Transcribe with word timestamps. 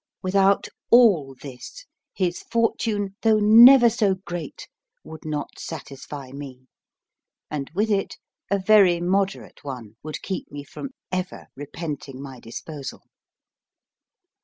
Without 0.23 0.67
all 0.89 1.35
this, 1.43 1.85
his 2.15 2.41
fortune, 2.49 3.15
though 3.21 3.37
never 3.37 3.87
so 3.87 4.15
great, 4.25 4.67
would 5.03 5.23
not 5.25 5.59
satisfy 5.59 6.31
me; 6.31 6.65
and 7.51 7.69
with 7.75 7.91
it, 7.91 8.17
a 8.49 8.57
very 8.57 8.99
moderate 8.99 9.63
one 9.63 9.97
would 10.01 10.23
keep 10.23 10.51
me 10.51 10.63
from 10.63 10.89
ever 11.11 11.49
repenting 11.55 12.19
my 12.19 12.39
disposal. 12.39 13.03